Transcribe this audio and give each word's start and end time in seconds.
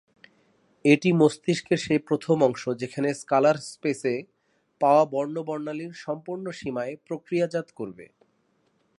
এটি 0.85 1.09
মস্তিষ্কের 1.13 1.79
সেই 1.85 2.01
প্রথম 2.07 2.37
অংশ 2.43 2.63
যেখানে 2.81 3.09
কালার 3.27 3.57
স্পেস 3.69 4.01
এ 4.05 4.15
পাওয়া 4.81 5.03
বর্ন 5.05 5.35
বর্ণালির 5.43 5.93
সম্পূর্ণ 6.05 6.45
সীমায় 6.51 6.93
প্রক্রিয়াজাত 7.07 7.67
করবে। 7.75 8.05